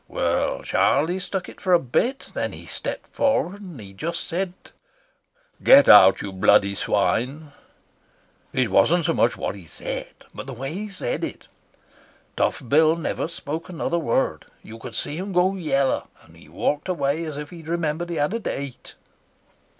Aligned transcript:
Well, 0.07 0.63
Charlie 0.63 1.19
stuck 1.19 1.47
it 1.47 1.61
for 1.61 1.73
a 1.73 1.79
bit, 1.79 2.31
then 2.33 2.53
he 2.53 2.65
stepped 2.65 3.09
forward 3.13 3.61
and 3.61 3.79
he 3.79 3.93
just 3.93 4.23
said: 4.27 4.53
'Get 5.61 5.87
out, 5.87 6.23
you 6.23 6.31
bloody 6.31 6.73
swine.' 6.73 7.51
It 8.51 8.71
wasn't 8.71 9.05
so 9.05 9.13
much 9.13 9.37
what 9.37 9.53
he 9.53 9.65
said, 9.67 10.07
but 10.33 10.47
the 10.47 10.53
way 10.53 10.73
he 10.73 10.89
said 10.89 11.23
it. 11.23 11.47
Tough 12.35 12.63
Bill 12.67 12.95
never 12.95 13.27
spoke 13.27 13.69
another 13.69 13.99
word; 13.99 14.47
you 14.63 14.79
could 14.79 14.95
see 14.95 15.17
him 15.17 15.33
go 15.33 15.53
yellow, 15.53 16.07
and 16.23 16.35
he 16.35 16.49
walked 16.49 16.87
away 16.89 17.23
as 17.23 17.37
if 17.37 17.51
he'd 17.51 17.67
remembered 17.67 18.09
he 18.09 18.15
had 18.15 18.33
a 18.33 18.39
date." 18.39 18.95